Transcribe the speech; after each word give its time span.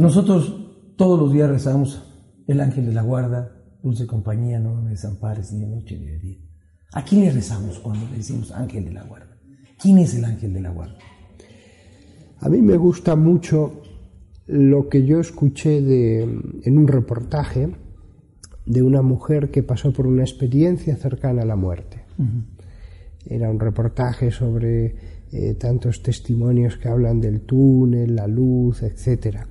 Nosotros 0.00 0.56
todos 0.96 1.20
los 1.20 1.30
días 1.30 1.50
rezamos 1.50 2.02
el 2.46 2.62
ángel 2.62 2.86
de 2.86 2.94
la 2.94 3.02
guarda, 3.02 3.52
dulce 3.82 4.06
compañía, 4.06 4.58
no 4.58 4.80
me 4.80 4.92
desampares 4.92 5.52
ni 5.52 5.60
de 5.60 5.66
noche 5.66 5.98
ni 5.98 6.06
de 6.06 6.18
día. 6.18 6.38
¿A 6.94 7.04
quién 7.04 7.20
le 7.20 7.30
rezamos 7.30 7.78
cuando 7.80 8.08
le 8.08 8.16
decimos 8.16 8.50
ángel 8.50 8.86
de 8.86 8.92
la 8.92 9.02
guarda? 9.02 9.36
¿Quién 9.78 9.98
es 9.98 10.14
el 10.14 10.24
ángel 10.24 10.54
de 10.54 10.62
la 10.62 10.70
guarda? 10.70 10.96
A 12.38 12.48
mí 12.48 12.62
me 12.62 12.78
gusta 12.78 13.14
mucho 13.14 13.82
lo 14.46 14.88
que 14.88 15.04
yo 15.04 15.20
escuché 15.20 15.82
de, 15.82 16.22
en 16.22 16.78
un 16.78 16.88
reportaje 16.88 17.68
de 18.64 18.82
una 18.82 19.02
mujer 19.02 19.50
que 19.50 19.62
pasó 19.62 19.92
por 19.92 20.06
una 20.06 20.22
experiencia 20.22 20.96
cercana 20.96 21.42
a 21.42 21.44
la 21.44 21.56
muerte. 21.56 22.04
Era 23.26 23.50
un 23.50 23.60
reportaje 23.60 24.30
sobre 24.30 24.96
eh, 25.30 25.54
tantos 25.60 26.02
testimonios 26.02 26.78
que 26.78 26.88
hablan 26.88 27.20
del 27.20 27.42
túnel, 27.42 28.16
la 28.16 28.26
luz, 28.26 28.82
etcétera. 28.82 29.46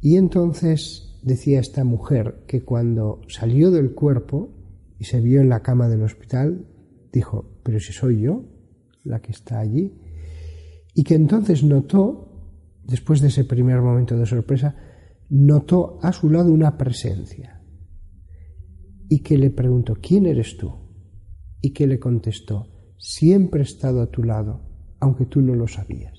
Y 0.00 0.16
entonces 0.16 1.18
decía 1.22 1.60
esta 1.60 1.84
mujer 1.84 2.44
que 2.46 2.64
cuando 2.64 3.20
salió 3.28 3.70
del 3.70 3.94
cuerpo 3.94 4.54
y 4.98 5.04
se 5.04 5.20
vio 5.20 5.40
en 5.40 5.48
la 5.48 5.62
cama 5.62 5.88
del 5.88 6.02
hospital, 6.02 6.66
dijo, 7.12 7.58
pero 7.62 7.80
si 7.80 7.92
soy 7.92 8.20
yo 8.20 8.44
la 9.04 9.20
que 9.20 9.32
está 9.32 9.60
allí. 9.60 9.92
Y 10.94 11.04
que 11.04 11.14
entonces 11.14 11.62
notó, 11.62 12.82
después 12.84 13.20
de 13.20 13.28
ese 13.28 13.44
primer 13.44 13.80
momento 13.80 14.16
de 14.16 14.26
sorpresa, 14.26 14.76
notó 15.28 15.98
a 16.02 16.12
su 16.12 16.30
lado 16.30 16.52
una 16.52 16.76
presencia. 16.76 17.62
Y 19.08 19.20
que 19.20 19.38
le 19.38 19.50
preguntó, 19.50 19.96
¿quién 20.00 20.26
eres 20.26 20.56
tú? 20.56 20.72
Y 21.60 21.72
que 21.72 21.86
le 21.86 21.98
contestó, 21.98 22.68
siempre 22.98 23.60
he 23.60 23.64
estado 23.64 24.00
a 24.00 24.10
tu 24.10 24.22
lado, 24.22 24.62
aunque 25.00 25.26
tú 25.26 25.40
no 25.40 25.54
lo 25.54 25.68
sabías. 25.68 26.18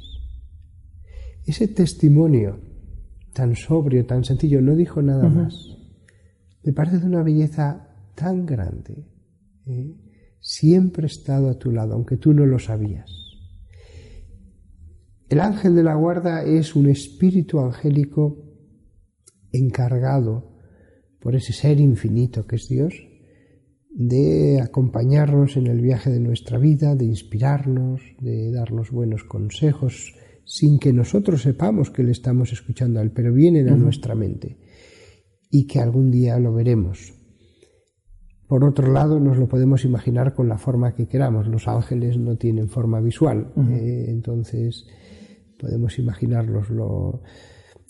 Ese 1.46 1.68
testimonio 1.68 2.60
tan 3.34 3.56
sobrio, 3.56 4.06
tan 4.06 4.24
sencillo, 4.24 4.62
no 4.62 4.76
dijo 4.76 5.02
nada 5.02 5.30
más. 5.30 5.78
Me 6.64 6.74
parece 6.74 7.00
de 7.00 7.06
una 7.06 7.24
belleza 7.24 7.88
tan 8.16 8.46
grande. 8.46 9.06
¿eh? 9.66 9.96
Siempre 10.40 11.04
he 11.04 11.08
estado 11.08 11.50
a 11.50 11.58
tu 11.58 11.72
lado, 11.72 11.94
aunque 11.94 12.18
tú 12.18 12.34
no 12.34 12.46
lo 12.46 12.60
sabías. 12.60 13.12
El 15.30 15.40
ángel 15.40 15.76
de 15.76 15.84
la 15.84 15.96
guarda 15.96 16.44
es 16.44 16.76
un 16.76 16.90
espíritu 16.90 17.60
angélico 17.60 18.44
encargado 19.52 20.56
por 21.20 21.36
ese 21.36 21.54
ser 21.54 21.80
infinito 21.80 22.46
que 22.46 22.56
es 22.56 22.70
Dios 22.70 22.94
de 24.00 24.62
acompañarnos 24.62 25.58
en 25.58 25.66
el 25.66 25.82
viaje 25.82 26.12
de 26.12 26.20
nuestra 26.20 26.60
vida, 26.60 26.96
de 26.96 27.06
inspirarnos, 27.06 28.00
de 28.22 28.52
darnos 28.52 28.92
buenos 28.92 29.24
consejos, 29.24 30.14
sin 30.48 30.80
que 30.80 30.94
nosotros 30.94 31.42
sepamos 31.42 31.92
que 31.92 32.04
le 32.04 32.12
estamos 32.12 32.54
escuchando 32.54 33.00
a 33.00 33.04
él, 33.04 33.12
pero 33.12 33.34
vienen 33.34 33.68
a 33.68 33.76
nuestra 33.76 34.16
mente 34.16 34.58
y 35.52 35.68
que 35.68 35.82
algún 35.82 36.10
día 36.10 36.40
lo 36.40 36.54
veremos. 36.54 37.14
Por 38.48 38.64
otro 38.64 38.94
lado, 38.94 39.20
nos 39.20 39.38
lo 39.38 39.48
podemos 39.48 39.84
imaginar 39.84 40.34
con 40.34 40.48
la 40.48 40.58
forma 40.58 40.96
que 40.96 41.06
queramos. 41.06 41.48
Los 41.48 41.68
ángeles 41.68 42.18
no 42.18 42.38
tienen 42.38 42.70
forma 42.70 43.02
visual, 43.02 43.52
eh, 43.70 44.06
entonces 44.08 44.88
podemos 45.60 46.00
imaginarlos. 46.00 46.68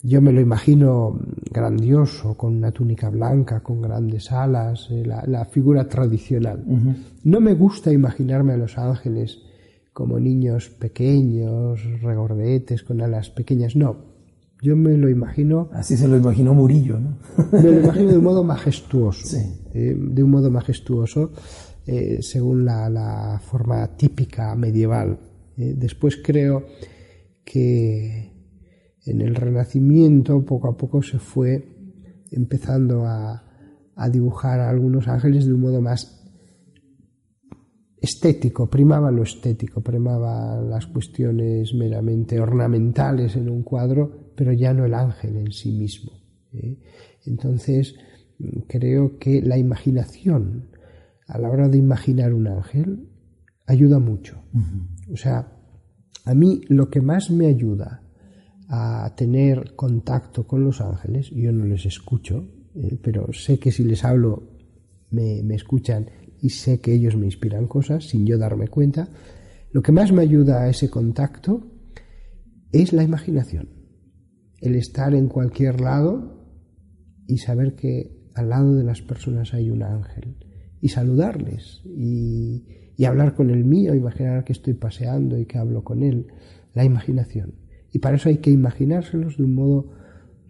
Yo 0.02 0.20
me 0.20 0.32
lo 0.32 0.40
imagino 0.40 1.16
grandioso, 1.52 2.36
con 2.36 2.56
una 2.56 2.72
túnica 2.72 3.08
blanca, 3.08 3.60
con 3.60 3.80
grandes 3.80 4.32
alas, 4.32 4.88
eh, 4.90 5.04
la, 5.04 5.44
figura 5.44 5.88
tradicional. 5.88 6.64
No 7.22 7.40
me 7.40 7.54
gusta 7.54 7.92
imaginarme 7.92 8.54
a 8.54 8.56
los 8.56 8.76
ángeles 8.78 9.38
como 9.98 10.20
niños 10.20 10.68
pequeños, 10.68 11.82
regordetes, 12.00 12.84
con 12.84 13.02
alas 13.02 13.30
pequeñas. 13.30 13.74
No, 13.74 13.96
yo 14.62 14.76
me 14.76 14.96
lo 14.96 15.08
imagino... 15.08 15.70
Así 15.72 15.96
se 15.96 16.06
lo 16.06 16.16
imaginó 16.16 16.54
Murillo, 16.54 17.00
¿no? 17.00 17.18
me 17.52 17.62
lo 17.64 17.80
imagino 17.80 18.12
de 18.12 18.18
un 18.18 18.22
modo 18.22 18.44
majestuoso, 18.44 19.36
eh, 19.74 19.96
de 19.98 20.22
un 20.22 20.30
modo 20.30 20.52
majestuoso, 20.52 21.32
eh, 21.84 22.18
según 22.22 22.64
la, 22.64 23.42
forma 23.44 23.96
típica 23.96 24.54
medieval. 24.54 25.18
Eh, 25.56 25.74
después 25.76 26.16
creo 26.22 26.64
que 27.44 28.32
en 29.04 29.20
el 29.20 29.34
Renacimiento 29.34 30.44
poco 30.44 30.68
a 30.68 30.76
poco 30.76 31.02
se 31.02 31.18
fue 31.18 31.74
empezando 32.30 33.04
a, 33.04 33.42
a 33.96 34.08
dibujar 34.08 34.60
a 34.60 34.70
algunos 34.70 35.08
ángeles 35.08 35.44
de 35.44 35.54
un 35.54 35.60
modo 35.60 35.82
más 35.82 36.17
estético, 38.00 38.68
primaba 38.68 39.10
lo 39.10 39.22
estético, 39.22 39.80
primaba 39.80 40.60
las 40.60 40.86
cuestiones 40.86 41.74
meramente 41.74 42.40
ornamentales 42.40 43.36
en 43.36 43.48
un 43.48 43.62
cuadro, 43.62 44.32
pero 44.36 44.52
ya 44.52 44.72
no 44.72 44.84
el 44.84 44.94
ángel 44.94 45.36
en 45.36 45.52
sí 45.52 45.72
mismo. 45.72 46.12
¿eh? 46.52 46.78
Entonces, 47.26 47.94
creo 48.68 49.18
que 49.18 49.42
la 49.42 49.58
imaginación, 49.58 50.70
a 51.26 51.38
la 51.38 51.50
hora 51.50 51.68
de 51.68 51.78
imaginar 51.78 52.32
un 52.32 52.46
ángel, 52.46 53.08
ayuda 53.66 53.98
mucho. 53.98 54.42
O 55.12 55.16
sea, 55.16 55.52
a 56.24 56.34
mí 56.34 56.60
lo 56.68 56.88
que 56.88 57.00
más 57.00 57.30
me 57.30 57.46
ayuda 57.46 58.02
a 58.68 59.12
tener 59.16 59.74
contacto 59.74 60.46
con 60.46 60.62
los 60.62 60.80
ángeles, 60.80 61.30
yo 61.30 61.52
no 61.52 61.64
les 61.64 61.86
escucho, 61.86 62.48
¿eh? 62.74 62.98
pero 63.02 63.32
sé 63.32 63.58
que 63.58 63.72
si 63.72 63.82
les 63.82 64.04
hablo 64.04 64.58
me, 65.10 65.42
me 65.42 65.54
escuchan 65.54 66.06
y 66.40 66.50
sé 66.50 66.80
que 66.80 66.94
ellos 66.94 67.16
me 67.16 67.26
inspiran 67.26 67.66
cosas 67.66 68.04
sin 68.04 68.26
yo 68.26 68.38
darme 68.38 68.68
cuenta, 68.68 69.08
lo 69.72 69.82
que 69.82 69.92
más 69.92 70.12
me 70.12 70.22
ayuda 70.22 70.62
a 70.62 70.68
ese 70.68 70.88
contacto 70.88 71.70
es 72.72 72.92
la 72.92 73.02
imaginación. 73.02 73.68
El 74.60 74.74
estar 74.74 75.14
en 75.14 75.28
cualquier 75.28 75.80
lado 75.80 76.46
y 77.26 77.38
saber 77.38 77.74
que 77.74 78.30
al 78.34 78.50
lado 78.50 78.74
de 78.74 78.84
las 78.84 79.02
personas 79.02 79.54
hay 79.54 79.70
un 79.70 79.82
ángel 79.82 80.36
y 80.80 80.88
saludarles 80.88 81.82
y, 81.84 82.64
y 82.96 83.04
hablar 83.04 83.34
con 83.34 83.50
el 83.50 83.64
mío, 83.64 83.94
imaginar 83.94 84.44
que 84.44 84.52
estoy 84.52 84.74
paseando 84.74 85.38
y 85.38 85.46
que 85.46 85.58
hablo 85.58 85.84
con 85.84 86.02
él. 86.02 86.26
La 86.74 86.84
imaginación. 86.84 87.54
Y 87.92 87.98
para 87.98 88.16
eso 88.16 88.28
hay 88.28 88.38
que 88.38 88.50
imaginárselos 88.50 89.36
de 89.36 89.44
un 89.44 89.54
modo 89.54 89.92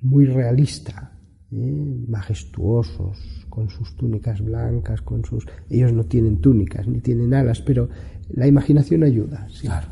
muy 0.02 0.26
realista, 0.26 1.17
¿eh? 1.52 2.04
majestuosos, 2.08 3.46
con 3.48 3.68
sus 3.68 3.96
túnicas 3.96 4.40
blancas, 4.40 5.02
con 5.02 5.24
sus... 5.24 5.46
Ellos 5.68 5.92
no 5.92 6.04
tienen 6.04 6.40
túnicas 6.40 6.86
ni 6.86 7.00
tienen 7.00 7.34
alas, 7.34 7.60
pero 7.60 7.88
la 8.30 8.46
imaginación 8.46 9.02
ayuda. 9.02 9.46
Claro. 9.60 9.88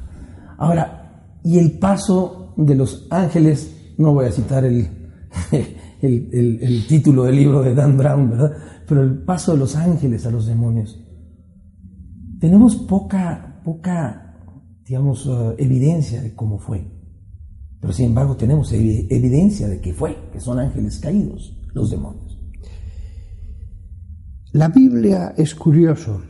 Ahora, 0.58 1.38
y 1.42 1.58
el 1.58 1.78
paso 1.78 2.54
de 2.56 2.74
los 2.74 3.06
ángeles, 3.10 3.94
no 3.98 4.12
voy 4.12 4.26
a 4.26 4.32
citar 4.32 4.64
el, 4.64 4.88
el, 6.00 6.86
título 6.86 7.24
del 7.24 7.36
libro 7.36 7.62
de 7.62 7.74
Dan 7.74 7.96
Brown, 7.96 8.30
¿verdad? 8.30 8.52
Pero 8.86 9.02
el 9.02 9.22
paso 9.24 9.52
de 9.52 9.58
los 9.58 9.76
ángeles 9.76 10.26
a 10.26 10.30
los 10.30 10.46
demonios. 10.46 11.02
Tenemos 12.40 12.76
poca, 12.76 13.60
poca, 13.64 14.36
digamos, 14.84 15.26
eh, 15.26 15.54
evidencia 15.58 16.22
de 16.22 16.34
cómo 16.34 16.58
fue. 16.58 16.86
Pero 17.80 17.92
sin 17.92 18.06
embargo 18.06 18.36
tenemos 18.36 18.72
evidencia 18.72 19.68
de 19.68 19.80
que 19.80 19.92
fue, 19.92 20.16
que 20.32 20.40
son 20.40 20.58
ángeles 20.58 20.98
caídos 20.98 21.56
los 21.72 21.90
demonios. 21.90 22.38
La 24.52 24.68
Biblia 24.68 25.34
es 25.36 25.54
curioso. 25.54 26.22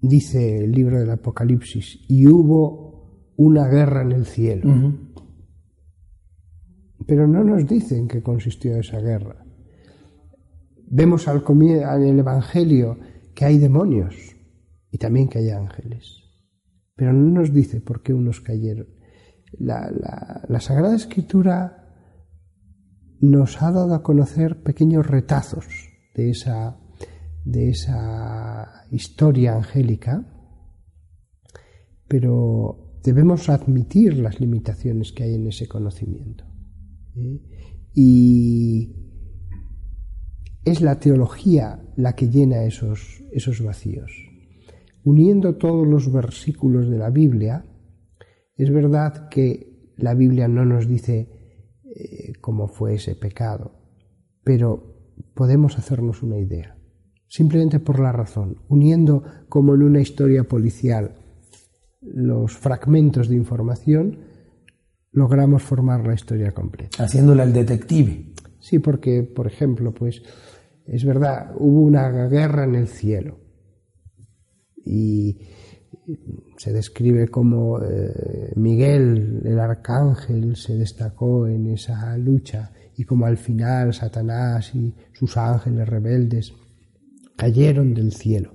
Dice 0.00 0.64
el 0.64 0.72
libro 0.72 0.98
del 0.98 1.10
Apocalipsis, 1.10 2.00
y 2.08 2.26
hubo 2.26 3.32
una 3.36 3.68
guerra 3.68 4.02
en 4.02 4.12
el 4.12 4.24
cielo. 4.24 4.72
Pero 7.06 7.28
no 7.28 7.44
nos 7.44 7.68
dicen 7.68 8.08
qué 8.08 8.22
consistió 8.22 8.76
esa 8.76 9.00
guerra. 9.00 9.44
Vemos 10.86 11.28
al 11.28 11.44
en 11.46 12.02
el 12.02 12.18
Evangelio 12.18 12.98
que 13.34 13.44
hay 13.44 13.58
demonios 13.58 14.14
y 14.90 14.98
también 14.98 15.28
que 15.28 15.38
hay 15.38 15.50
ángeles. 15.50 16.22
Pero 16.96 17.12
no 17.12 17.40
nos 17.40 17.52
dice 17.52 17.80
por 17.80 18.02
qué 18.02 18.14
unos 18.14 18.40
cayeron. 18.40 18.86
La, 19.58 19.90
la 20.48 20.60
Sagrada 20.60 20.96
Escritura 20.96 21.82
nos 23.22 23.62
ha 23.62 23.70
dado 23.70 23.94
a 23.94 24.02
conocer 24.02 24.62
pequeños 24.62 25.06
retazos 25.06 25.66
de 26.14 26.30
esa, 26.30 26.76
de 27.44 27.70
esa 27.70 28.86
historia 28.90 29.54
angélica, 29.54 30.26
pero 32.08 32.98
debemos 33.04 33.48
admitir 33.48 34.18
las 34.18 34.40
limitaciones 34.40 35.12
que 35.12 35.22
hay 35.22 35.34
en 35.34 35.46
ese 35.46 35.68
conocimiento. 35.68 36.44
¿eh? 37.16 37.40
Y 37.94 38.96
es 40.64 40.80
la 40.80 40.98
teología 40.98 41.80
la 41.96 42.14
que 42.14 42.28
llena 42.28 42.64
esos, 42.64 43.22
esos 43.32 43.62
vacíos. 43.62 44.10
Uniendo 45.04 45.56
todos 45.56 45.86
los 45.86 46.12
versículos 46.12 46.88
de 46.88 46.98
la 46.98 47.10
Biblia, 47.10 47.64
es 48.62 48.72
verdad 48.72 49.28
que 49.28 49.92
la 49.96 50.14
Biblia 50.14 50.48
no 50.48 50.64
nos 50.64 50.86
dice 50.88 51.28
eh, 51.84 52.32
cómo 52.40 52.68
fue 52.68 52.94
ese 52.94 53.14
pecado, 53.14 53.72
pero 54.44 54.92
podemos 55.34 55.78
hacernos 55.78 56.22
una 56.22 56.38
idea, 56.38 56.76
simplemente 57.28 57.80
por 57.80 58.00
la 58.00 58.12
razón, 58.12 58.62
uniendo 58.68 59.24
como 59.48 59.74
en 59.74 59.82
una 59.82 60.00
historia 60.00 60.44
policial 60.44 61.16
los 62.00 62.56
fragmentos 62.56 63.28
de 63.28 63.36
información, 63.36 64.18
logramos 65.12 65.62
formar 65.62 66.06
la 66.06 66.14
historia 66.14 66.52
completa. 66.52 67.04
Haciéndola 67.04 67.44
el 67.44 67.52
detective. 67.52 68.32
Sí, 68.58 68.78
porque, 68.78 69.22
por 69.22 69.46
ejemplo, 69.46 69.92
pues 69.92 70.22
es 70.86 71.04
verdad, 71.04 71.52
hubo 71.58 71.82
una 71.82 72.08
guerra 72.28 72.64
en 72.64 72.74
el 72.74 72.88
cielo 72.88 73.38
y 74.84 75.38
se 76.56 76.72
describe 76.72 77.28
como 77.28 77.80
eh, 77.80 78.52
Miguel, 78.56 79.40
el 79.44 79.58
arcángel, 79.58 80.56
se 80.56 80.76
destacó 80.76 81.46
en 81.46 81.68
esa 81.68 82.16
lucha 82.18 82.72
y 82.96 83.04
como 83.04 83.26
al 83.26 83.36
final 83.36 83.94
Satanás 83.94 84.74
y 84.74 84.94
sus 85.12 85.36
ángeles 85.36 85.88
rebeldes 85.88 86.52
cayeron 87.36 87.94
del 87.94 88.12
cielo. 88.12 88.52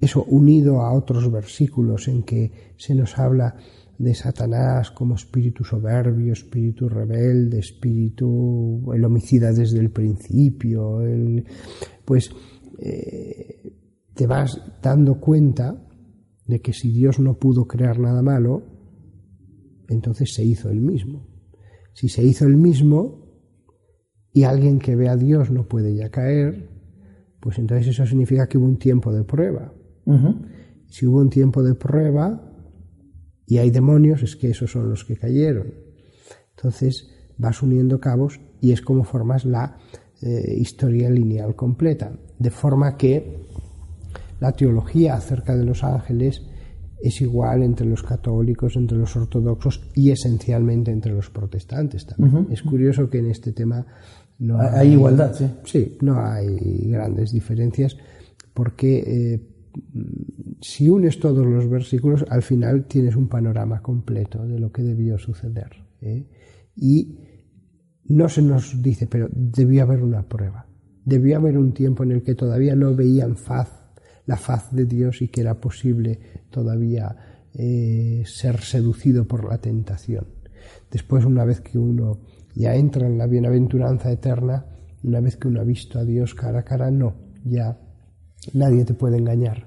Eso 0.00 0.24
unido 0.24 0.80
a 0.80 0.92
otros 0.92 1.30
versículos 1.30 2.08
en 2.08 2.22
que 2.22 2.74
se 2.76 2.94
nos 2.94 3.18
habla 3.18 3.54
de 3.98 4.14
Satanás 4.14 4.90
como 4.90 5.14
espíritu 5.14 5.62
soberbio, 5.62 6.32
espíritu 6.32 6.88
rebelde, 6.88 7.58
espíritu, 7.58 8.90
el 8.94 9.04
homicida 9.04 9.52
desde 9.52 9.78
el 9.78 9.90
principio, 9.90 11.02
pues 12.04 12.30
eh, 12.78 13.74
te 14.14 14.26
vas 14.26 14.58
dando 14.82 15.20
cuenta 15.20 15.86
de 16.50 16.60
que 16.60 16.72
si 16.72 16.90
Dios 16.92 17.18
no 17.18 17.38
pudo 17.38 17.66
crear 17.66 17.98
nada 17.98 18.22
malo, 18.22 18.62
entonces 19.88 20.34
se 20.34 20.44
hizo 20.44 20.68
el 20.68 20.80
mismo. 20.80 21.26
Si 21.94 22.08
se 22.08 22.22
hizo 22.22 22.44
el 22.44 22.56
mismo 22.56 23.26
y 24.32 24.42
alguien 24.42 24.78
que 24.78 24.96
ve 24.96 25.08
a 25.08 25.16
Dios 25.16 25.50
no 25.50 25.66
puede 25.66 25.94
ya 25.94 26.10
caer, 26.10 26.68
pues 27.40 27.58
entonces 27.58 27.88
eso 27.88 28.04
significa 28.04 28.48
que 28.48 28.58
hubo 28.58 28.66
un 28.66 28.78
tiempo 28.78 29.12
de 29.12 29.24
prueba. 29.24 29.72
Si 30.88 31.06
hubo 31.06 31.18
un 31.18 31.30
tiempo 31.30 31.62
de 31.62 31.74
prueba 31.74 32.52
y 33.46 33.58
hay 33.58 33.70
demonios, 33.70 34.22
es 34.22 34.34
que 34.34 34.50
esos 34.50 34.72
son 34.72 34.90
los 34.90 35.04
que 35.04 35.16
cayeron. 35.16 35.72
Entonces 36.56 37.08
vas 37.38 37.62
uniendo 37.62 38.00
cabos 38.00 38.40
y 38.60 38.72
es 38.72 38.82
como 38.82 39.04
formas 39.04 39.44
la 39.44 39.78
eh, 40.20 40.54
historia 40.58 41.08
lineal 41.08 41.54
completa. 41.54 42.12
De 42.38 42.50
forma 42.50 42.96
que 42.96 43.46
la 44.40 44.52
teología 44.52 45.14
acerca 45.14 45.56
de 45.56 45.64
los 45.64 45.84
ángeles 45.84 46.42
es 47.02 47.20
igual 47.20 47.62
entre 47.62 47.86
los 47.86 48.02
católicos, 48.02 48.76
entre 48.76 48.98
los 48.98 49.14
ortodoxos 49.16 49.82
y 49.94 50.10
esencialmente 50.10 50.90
entre 50.90 51.12
los 51.12 51.30
protestantes 51.30 52.06
también. 52.06 52.48
Es 52.50 52.62
curioso 52.62 53.08
que 53.08 53.18
en 53.18 53.30
este 53.30 53.52
tema 53.52 53.86
no 54.38 54.58
hay, 54.60 54.92
igualdad, 54.92 55.34
sí. 55.34 55.46
Sí, 55.64 55.98
no 56.02 56.20
hay 56.20 56.56
grandes 56.90 57.32
diferencias 57.32 57.96
porque 58.52 58.98
eh, 58.98 59.40
si 60.60 60.90
unes 60.90 61.18
todos 61.20 61.46
los 61.46 61.68
versículos, 61.68 62.24
al 62.28 62.42
final 62.42 62.84
tienes 62.86 63.16
un 63.16 63.28
panorama 63.28 63.80
completo 63.80 64.46
de 64.46 64.58
lo 64.58 64.72
que 64.72 64.82
debió 64.82 65.18
suceder. 65.18 65.70
¿eh? 66.00 66.26
Y 66.76 67.18
no 68.06 68.28
se 68.28 68.42
nos 68.42 68.82
dice, 68.82 69.06
pero 69.06 69.28
debió 69.32 69.82
haber 69.82 70.02
una 70.02 70.28
prueba. 70.28 70.66
Debió 71.04 71.36
haber 71.36 71.56
un 71.56 71.72
tiempo 71.72 72.02
en 72.02 72.12
el 72.12 72.22
que 72.22 72.34
todavía 72.34 72.74
no 72.74 72.94
veían 72.94 73.36
faz 73.36 73.79
la 74.26 74.36
faz 74.36 74.72
de 74.72 74.84
Dios 74.84 75.22
y 75.22 75.28
que 75.28 75.40
era 75.40 75.60
posible 75.60 76.18
todavía 76.50 77.16
eh, 77.54 78.22
ser 78.26 78.60
seducido 78.60 79.26
por 79.26 79.48
la 79.48 79.58
tentación. 79.58 80.26
Después, 80.90 81.24
una 81.24 81.44
vez 81.44 81.60
que 81.60 81.78
uno 81.78 82.18
ya 82.54 82.74
entra 82.74 83.06
en 83.06 83.18
la 83.18 83.26
bienaventuranza 83.26 84.10
eterna, 84.10 84.66
una 85.02 85.20
vez 85.20 85.36
que 85.36 85.48
uno 85.48 85.60
ha 85.60 85.64
visto 85.64 85.98
a 85.98 86.04
Dios 86.04 86.34
cara 86.34 86.60
a 86.60 86.64
cara, 86.64 86.90
no, 86.90 87.14
ya 87.44 87.78
nadie 88.52 88.84
te 88.84 88.94
puede 88.94 89.18
engañar. 89.18 89.66